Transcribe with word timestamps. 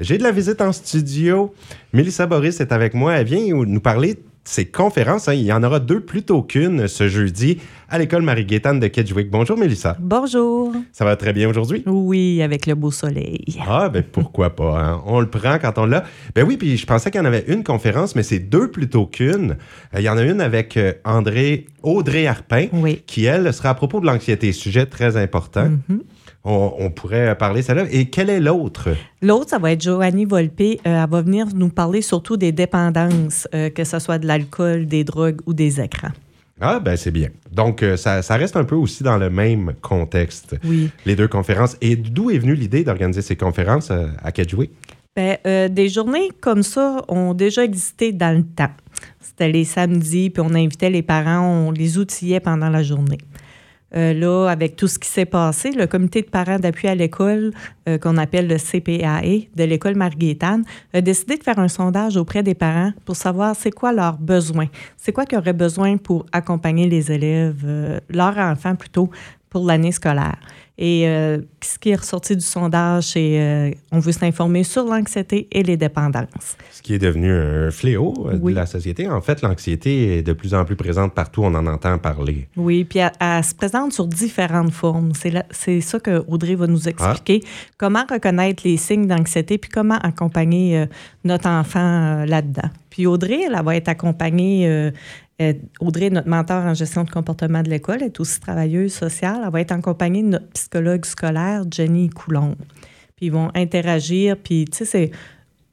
J'ai 0.00 0.18
de 0.18 0.24
la 0.24 0.32
visite 0.32 0.60
en 0.60 0.72
studio. 0.72 1.54
Mélissa 1.92 2.26
Boris 2.26 2.58
est 2.60 2.72
avec 2.72 2.94
moi. 2.94 3.14
Elle 3.14 3.26
vient 3.26 3.64
nous 3.64 3.80
parler 3.80 4.14
de 4.14 4.20
ses 4.42 4.64
conférences. 4.64 5.28
Hein. 5.28 5.34
Il 5.34 5.44
y 5.44 5.52
en 5.52 5.62
aura 5.62 5.78
deux 5.78 6.00
plutôt 6.00 6.42
qu'une 6.42 6.88
ce 6.88 7.06
jeudi 7.06 7.60
à 7.88 7.98
l'école 7.98 8.22
Marie-Gaétane 8.22 8.80
de 8.80 8.88
Kedgewick. 8.88 9.30
Bonjour, 9.30 9.56
Mélissa. 9.56 9.96
Bonjour. 10.00 10.72
Ça 10.90 11.04
va 11.04 11.14
très 11.14 11.32
bien 11.32 11.48
aujourd'hui? 11.48 11.84
Oui, 11.86 12.42
avec 12.42 12.66
le 12.66 12.74
beau 12.74 12.90
soleil. 12.90 13.44
Ah, 13.68 13.88
ben 13.88 14.02
pourquoi 14.02 14.56
pas. 14.56 14.80
Hein? 14.80 15.02
On 15.06 15.20
le 15.20 15.30
prend 15.30 15.60
quand 15.60 15.78
on 15.78 15.86
l'a. 15.86 16.02
Ben 16.34 16.44
oui, 16.44 16.56
puis 16.56 16.76
je 16.76 16.86
pensais 16.86 17.12
qu'il 17.12 17.20
y 17.20 17.22
en 17.22 17.26
avait 17.26 17.44
une 17.46 17.62
conférence, 17.62 18.16
mais 18.16 18.24
c'est 18.24 18.40
deux 18.40 18.72
plutôt 18.72 19.06
qu'une. 19.06 19.58
Euh, 19.94 20.00
il 20.00 20.02
y 20.02 20.08
en 20.08 20.16
a 20.16 20.22
une 20.22 20.40
avec 20.40 20.76
euh, 20.76 20.94
André, 21.04 21.66
Audrey 21.84 22.26
Harpin, 22.26 22.66
qui, 23.06 23.24
elle, 23.24 23.52
sera 23.54 23.70
à 23.70 23.74
propos 23.74 24.00
de 24.00 24.06
l'anxiété, 24.06 24.52
sujet 24.52 24.86
très 24.86 25.16
important. 25.16 25.68
Mm-hmm 25.68 26.00
on, 26.44 26.90
pourrait 26.90 27.36
parler 27.36 27.62
celle-là. 27.62 27.86
Et 27.90 28.06
quelle 28.06 28.30
est 28.30 28.40
l'autre? 28.40 28.90
L'autre, 29.22 29.50
ça 29.50 29.58
va 29.58 29.72
être 29.72 29.82
Joannie 29.82 30.26
Volpe. 30.26 30.60
Euh, 30.60 30.76
elle 30.84 31.08
va 31.08 31.22
venir 31.22 31.46
nous 31.54 31.70
parler 31.70 32.02
surtout 32.02 32.36
des 32.36 32.52
dépendances, 32.52 33.48
euh, 33.54 33.70
que 33.70 33.84
ce 33.84 33.98
soit 33.98 34.18
de 34.18 34.26
l'alcool, 34.26 34.86
des 34.86 35.04
drogues 35.04 35.40
ou 35.46 35.54
des 35.54 35.80
écrans. 35.80 36.12
Ah, 36.60 36.80
ben 36.80 36.96
c'est 36.96 37.10
bien. 37.10 37.30
Donc, 37.50 37.82
euh, 37.82 37.96
ça, 37.96 38.20
reste 38.36 38.56
un 38.56 38.64
peu 38.64 38.76
aussi 38.76 39.02
dans 39.02 39.16
le 39.16 39.30
même 39.30 39.74
contexte, 39.80 40.56
oui. 40.64 40.90
les 41.04 41.16
deux 41.16 41.28
conférences. 41.28 41.76
Et 41.80 41.96
d'où 41.96 42.30
est 42.30 42.38
venue 42.38 42.54
l'idée 42.54 42.84
d'organiser 42.84 43.22
ces 43.22 43.36
conférences 43.36 43.90
à 43.90 44.32
Kedgewick? 45.14 45.40
Ben, 45.44 45.72
des 45.72 45.88
journées 45.88 46.30
comme 46.40 46.62
ça 46.62 47.02
ont 47.08 47.34
déjà 47.34 47.64
existé 47.64 48.12
dans 48.12 48.36
le 48.36 48.44
temps. 48.44 48.72
C'était 49.20 49.48
les 49.50 49.64
samedis, 49.64 50.30
puis 50.30 50.42
on 50.44 50.54
invitait 50.54 50.90
les 50.90 51.02
parents, 51.02 51.46
on 51.46 51.70
les 51.70 51.98
outillait 51.98 52.40
pendant 52.40 52.70
la 52.70 52.82
journée. 52.82 53.18
Euh, 53.96 54.12
là, 54.12 54.48
avec 54.48 54.74
tout 54.74 54.88
ce 54.88 54.98
qui 54.98 55.08
s'est 55.08 55.24
passé, 55.24 55.70
le 55.70 55.86
comité 55.86 56.22
de 56.22 56.26
parents 56.28 56.58
d'appui 56.58 56.88
à 56.88 56.96
l'école, 56.96 57.52
euh, 57.88 57.96
qu'on 57.96 58.16
appelle 58.16 58.48
le 58.48 58.56
CPAE 58.56 59.48
de 59.54 59.64
l'école 59.64 59.94
Marguétane, 59.94 60.64
a 60.92 61.00
décidé 61.00 61.36
de 61.36 61.44
faire 61.44 61.60
un 61.60 61.68
sondage 61.68 62.16
auprès 62.16 62.42
des 62.42 62.54
parents 62.54 62.92
pour 63.04 63.14
savoir 63.14 63.54
c'est 63.54 63.70
quoi 63.70 63.92
leurs 63.92 64.18
besoins. 64.18 64.66
C'est 64.96 65.12
quoi 65.12 65.26
qu'ils 65.26 65.38
auraient 65.38 65.52
besoin 65.52 65.96
pour 65.96 66.26
accompagner 66.32 66.88
les 66.88 67.12
élèves, 67.12 67.62
euh, 67.64 68.00
leurs 68.08 68.36
enfants 68.38 68.74
plutôt, 68.74 69.10
pour 69.48 69.64
l'année 69.64 69.92
scolaire. 69.92 70.38
Et 70.76 71.06
euh, 71.06 71.38
ce 71.62 71.78
qui 71.78 71.90
est 71.90 71.94
ressorti 71.94 72.34
du 72.34 72.44
sondage, 72.44 73.04
c'est 73.04 73.40
euh, 73.40 73.70
on 73.92 74.00
veut 74.00 74.10
s'informer 74.10 74.64
sur 74.64 74.84
l'anxiété 74.84 75.46
et 75.52 75.62
les 75.62 75.76
dépendances. 75.76 76.56
Ce 76.72 76.82
qui 76.82 76.94
est 76.94 76.98
devenu 76.98 77.30
un 77.30 77.70
fléau 77.70 78.12
euh, 78.26 78.38
de 78.38 78.50
la 78.50 78.66
société. 78.66 79.08
En 79.08 79.20
fait, 79.20 79.40
l'anxiété 79.42 80.18
est 80.18 80.22
de 80.22 80.32
plus 80.32 80.52
en 80.52 80.64
plus 80.64 80.74
présente 80.74 81.14
partout, 81.14 81.42
on 81.44 81.54
en 81.54 81.66
entend 81.68 81.98
parler. 81.98 82.48
Oui, 82.56 82.84
puis 82.84 82.98
elle, 82.98 83.44
se 83.44 83.54
présente 83.54 83.92
sur 83.92 84.08
différentes 84.08 84.72
formes. 84.72 85.12
C'est 85.50 85.80
ça 85.80 86.00
que 86.00 86.24
Audrey 86.26 86.56
va 86.56 86.66
nous 86.66 86.88
expliquer. 86.88 87.42
Ah. 87.44 87.48
Comment 87.78 88.04
reconnaître 88.10 88.62
les 88.64 88.76
signes 88.76 89.06
d'anxiété, 89.06 89.58
puis 89.58 89.70
comment 89.70 89.98
accompagner 89.98 90.86
notre 91.22 91.48
enfant 91.48 92.24
là-dedans. 92.24 92.68
Puis 92.90 93.06
Audrey, 93.06 93.42
elle, 93.46 93.56
elle 93.56 93.64
va 93.64 93.76
être 93.76 93.88
accompagnée 93.88 94.92
euh, 95.42 95.52
Audrey, 95.80 96.10
notre 96.10 96.28
mentor 96.28 96.64
en 96.64 96.74
gestion 96.74 97.02
de 97.02 97.10
comportement 97.10 97.62
de 97.62 97.68
l'école, 97.68 98.02
est 98.02 98.20
aussi 98.20 98.38
travailleuse 98.38 98.92
sociale. 98.92 99.42
Elle 99.44 99.50
va 99.50 99.60
être 99.60 99.72
accompagnée 99.72 100.22
de 100.22 100.28
notre 100.28 100.46
psychologue 100.64 101.04
scolaire, 101.04 101.64
Jenny 101.70 102.08
Coulon. 102.08 102.56
Puis 103.16 103.26
ils 103.26 103.32
vont 103.32 103.50
interagir. 103.54 104.36
Puis, 104.36 104.64
tu 104.64 104.84
sais, 104.84 105.10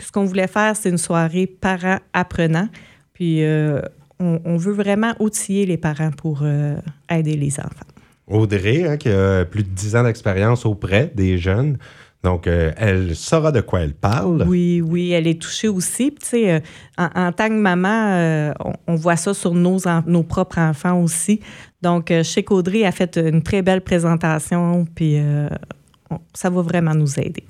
ce 0.00 0.12
qu'on 0.12 0.24
voulait 0.24 0.48
faire, 0.48 0.74
c'est 0.74 0.90
une 0.90 0.98
soirée 0.98 1.46
parents-apprenants. 1.46 2.68
Puis 3.14 3.44
euh, 3.44 3.80
on, 4.18 4.56
veut 4.56 4.72
vraiment 4.72 5.14
outiller 5.20 5.64
les 5.64 5.76
parents 5.76 6.10
pour 6.10 6.40
euh, 6.42 6.76
aider 7.08 7.36
les 7.36 7.60
enfants. 7.60 7.86
Audrey, 8.26 8.84
hein, 8.84 8.96
qui 8.96 9.08
a 9.08 9.44
plus 9.44 9.62
de 9.62 9.68
10 9.68 9.96
ans 9.96 10.02
d'expérience 10.04 10.66
auprès 10.66 11.10
des 11.14 11.38
jeunes, 11.38 11.78
donc, 12.22 12.46
euh, 12.46 12.72
elle 12.76 13.16
saura 13.16 13.50
de 13.50 13.62
quoi 13.62 13.80
elle 13.80 13.94
parle. 13.94 14.44
Oui, 14.46 14.82
oui, 14.84 15.12
elle 15.12 15.26
est 15.26 15.40
touchée 15.40 15.68
aussi. 15.68 16.14
euh, 16.34 16.60
en, 16.98 17.32
tant 17.32 17.48
que 17.48 17.54
maman, 17.54 18.12
euh, 18.12 18.52
on, 18.86 18.94
voit 18.94 19.16
ça 19.16 19.32
sur 19.32 19.54
nos, 19.54 19.78
nos 20.06 20.22
propres 20.22 20.58
enfants 20.58 21.00
aussi. 21.00 21.40
Donc, 21.80 22.12
sais 22.22 22.42
qu'Audrey 22.42 22.84
a 22.84 22.92
fait 22.92 23.16
une 23.16 23.42
très 23.42 23.62
belle 23.62 23.80
présentation, 23.80 24.86
puis 24.94 25.16
ça 26.34 26.50
va 26.50 26.60
vraiment 26.60 26.94
nous 26.94 27.18
aider. 27.18 27.44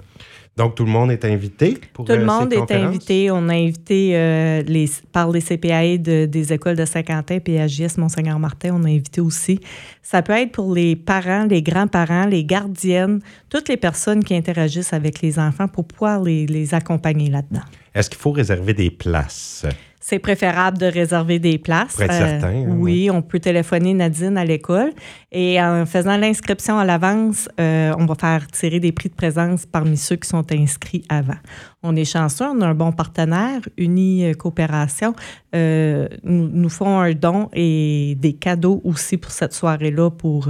Donc, 0.61 0.75
tout 0.75 0.85
le 0.85 0.91
monde 0.91 1.11
est 1.11 1.25
invité 1.25 1.79
pour 1.95 2.05
Tout 2.05 2.13
le 2.13 2.19
euh, 2.19 2.27
monde 2.27 2.53
est 2.53 2.71
invité. 2.71 3.31
On 3.31 3.49
a 3.49 3.55
invité 3.55 4.11
euh, 4.13 4.63
les, 4.67 4.91
par 5.11 5.31
les 5.31 5.41
CPAE 5.41 5.97
des 5.97 6.53
écoles 6.53 6.77
de 6.77 6.85
Saint-Quentin, 6.85 7.39
PAGS, 7.39 7.97
Monseigneur-Martin, 7.97 8.75
on 8.75 8.85
a 8.85 8.89
invité 8.89 9.23
aussi. 9.23 9.59
Ça 10.03 10.21
peut 10.21 10.35
être 10.35 10.53
pour 10.53 10.75
les 10.75 10.97
parents, 10.97 11.47
les 11.47 11.63
grands-parents, 11.63 12.27
les 12.27 12.45
gardiennes, 12.45 13.21
toutes 13.49 13.71
les 13.71 13.79
personnes 13.79 14.23
qui 14.23 14.37
interagissent 14.37 14.93
avec 14.93 15.23
les 15.23 15.39
enfants 15.39 15.67
pour 15.67 15.87
pouvoir 15.87 16.23
les, 16.23 16.47
les 16.47 16.75
accompagner 16.75 17.31
là-dedans. 17.31 17.65
Est-ce 17.95 18.11
qu'il 18.11 18.19
faut 18.19 18.33
réserver 18.33 18.75
des 18.75 18.91
places? 18.91 19.65
C'est 20.01 20.19
préférable 20.19 20.79
de 20.79 20.87
réserver 20.87 21.39
des 21.39 21.59
places. 21.59 21.95
Pour 21.95 22.05
être 22.05 22.15
certain. 22.15 22.49
Hein, 22.49 22.65
oui, 22.69 23.11
on 23.11 23.21
peut 23.21 23.39
téléphoner 23.39 23.93
Nadine 23.93 24.39
à 24.39 24.45
l'école. 24.47 24.93
Et 25.31 25.61
en 25.61 25.85
faisant 25.85 26.17
l'inscription 26.17 26.79
à 26.79 26.85
l'avance, 26.87 27.49
euh, 27.61 27.95
on 27.99 28.07
va 28.07 28.15
faire 28.15 28.47
tirer 28.47 28.81
des 28.81 28.93
prix 28.93 29.11
de 29.11 29.15
présence 29.15 29.67
parmi 29.67 29.99
ceux 29.99 30.17
qui 30.17 30.29
sont 30.29 30.45
inscrits 30.53 31.05
avant. 31.11 31.39
On 31.83 31.95
est 31.97 32.07
chanceux, 32.07 32.47
on 32.47 32.61
a 32.63 32.69
un 32.69 32.75
bon 32.75 32.93
partenaire, 32.93 33.61
Uni 33.77 34.25
euh, 34.25 34.33
Coopération. 34.33 35.15
Euh, 35.55 36.09
nous, 36.25 36.49
nous 36.49 36.71
font 36.71 36.99
un 36.99 37.13
don 37.13 37.51
et 37.53 38.17
des 38.19 38.33
cadeaux 38.33 38.81
aussi 38.85 39.19
pour 39.19 39.31
cette 39.31 39.53
soirée-là 39.53 40.11
pour 40.11 40.49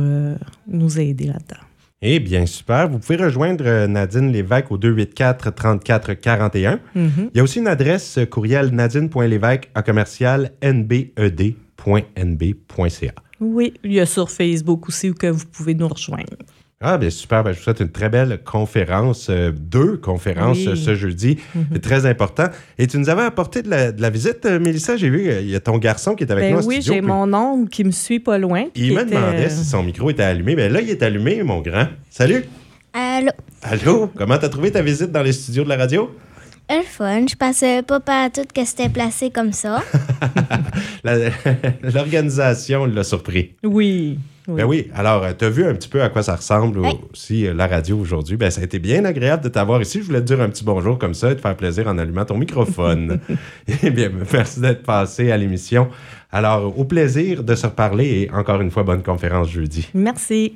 nous 0.68 1.00
aider 1.00 1.26
là-dedans. 1.26 1.69
Eh 2.02 2.18
bien, 2.18 2.46
super. 2.46 2.88
Vous 2.88 2.98
pouvez 2.98 3.16
rejoindre 3.16 3.66
euh, 3.66 3.86
Nadine 3.86 4.32
Lévesque 4.32 4.70
au 4.70 4.78
284 4.78 5.54
34 5.54 6.14
41. 6.14 6.80
Il 6.94 7.10
y 7.34 7.40
a 7.40 7.42
aussi 7.42 7.58
une 7.58 7.66
adresse 7.66 8.16
euh, 8.16 8.24
courriel 8.24 8.70
nadine.lévesque 8.70 9.68
à 9.74 9.82
commercial 9.82 10.52
nbed.nb.ca. 10.62 11.52
Oui, 13.40 13.74
il 13.84 13.92
y 13.92 14.00
a 14.00 14.06
sur 14.06 14.30
Facebook 14.30 14.88
aussi 14.88 15.10
où 15.10 15.14
que 15.14 15.26
vous 15.26 15.44
pouvez 15.44 15.74
nous 15.74 15.88
rejoindre. 15.88 16.38
Ah, 16.82 16.96
bien 16.96 17.10
super. 17.10 17.44
Ben, 17.44 17.52
je 17.52 17.58
vous 17.58 17.64
souhaite 17.64 17.80
une 17.80 17.90
très 17.90 18.08
belle 18.08 18.40
conférence, 18.42 19.26
euh, 19.28 19.52
deux 19.52 19.98
conférences 19.98 20.66
euh, 20.66 20.74
ce 20.76 20.94
jeudi. 20.94 21.36
Mhm. 21.54 21.78
Très 21.80 22.06
important. 22.06 22.46
Et 22.78 22.86
tu 22.86 22.96
nous 22.96 23.10
avais 23.10 23.20
apporté 23.20 23.60
de 23.60 23.68
la, 23.68 24.08
visite, 24.08 24.46
euh, 24.46 24.58
Mélissa. 24.58 24.96
J'ai 24.96 25.10
vu, 25.10 25.30
il 25.30 25.50
y 25.50 25.54
a 25.54 25.60
ton 25.60 25.76
garçon 25.76 26.14
qui 26.14 26.24
est 26.24 26.32
avec 26.32 26.44
ben 26.44 26.56
nous. 26.58 26.66
Oui, 26.66 26.80
j'ai 26.80 27.02
mon 27.02 27.34
oncle 27.34 27.68
qui 27.68 27.84
me 27.84 27.90
suit 27.90 28.18
pas 28.18 28.38
loin. 28.38 28.64
Il 28.74 28.94
me 28.94 29.04
demandait 29.04 29.50
si 29.50 29.62
son 29.62 29.82
micro 29.82 30.08
était 30.08 30.22
allumé. 30.22 30.56
Ben 30.56 30.72
là, 30.72 30.80
il 30.80 30.88
est 30.88 31.02
allumé, 31.02 31.42
mon 31.42 31.60
grand. 31.60 31.86
Salut. 32.08 32.46
Allô. 32.94 33.32
Allô? 33.60 34.10
Comment 34.16 34.38
t'as 34.38 34.48
trouvé 34.48 34.70
ta 34.70 34.80
visite 34.80 35.12
dans 35.12 35.22
les 35.22 35.32
studios 35.32 35.64
de 35.64 35.68
la 35.68 35.76
radio? 35.76 36.10
Le 36.70 36.82
fun. 36.82 37.26
Je 37.28 37.34
pensais 37.34 37.82
pas 37.82 38.00
à 38.06 38.30
tout 38.30 38.46
que 38.54 38.64
c'était 38.64 38.88
placé 38.88 39.28
comme 39.28 39.52
ça. 39.52 39.82
L'organisation 41.94 42.86
l'a 42.86 43.04
surpris. 43.04 43.54
Oui. 43.64 44.18
Ben 44.48 44.64
oui. 44.64 44.88
Alors, 44.94 45.22
euh, 45.22 45.32
tu 45.38 45.44
as 45.44 45.50
vu 45.50 45.64
un 45.64 45.74
petit 45.74 45.88
peu 45.88 46.02
à 46.02 46.08
quoi 46.08 46.22
ça 46.22 46.36
ressemble 46.36 46.80
aussi 47.12 47.46
euh, 47.46 47.54
la 47.54 47.66
radio 47.66 47.98
aujourd'hui? 47.98 48.36
Ben, 48.36 48.50
ça 48.50 48.60
a 48.60 48.64
été 48.64 48.78
bien 48.78 49.04
agréable 49.04 49.44
de 49.44 49.48
t'avoir 49.48 49.80
ici. 49.80 50.00
Je 50.00 50.06
voulais 50.06 50.20
te 50.20 50.26
dire 50.26 50.40
un 50.40 50.48
petit 50.48 50.64
bonjour 50.64 50.98
comme 50.98 51.14
ça 51.14 51.30
et 51.30 51.36
te 51.36 51.40
faire 51.40 51.56
plaisir 51.56 51.86
en 51.86 51.98
allumant 51.98 52.24
ton 52.24 52.38
microphone. 52.38 53.20
eh 53.82 53.90
bien, 53.90 54.10
merci 54.32 54.60
d'être 54.60 54.82
passé 54.82 55.30
à 55.30 55.36
l'émission. 55.36 55.88
Alors, 56.32 56.78
au 56.78 56.84
plaisir 56.84 57.44
de 57.44 57.54
se 57.54 57.66
reparler 57.66 58.22
et 58.22 58.30
encore 58.32 58.60
une 58.60 58.70
fois, 58.70 58.82
bonne 58.82 59.02
conférence 59.02 59.50
jeudi. 59.50 59.88
Merci. 59.94 60.54